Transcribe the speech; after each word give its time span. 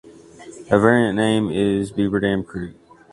A 0.71 0.79
variant 0.79 1.15
name 1.15 1.51
is 1.51 1.91
Beaverdam 1.91 2.43
Creek. 2.47 2.75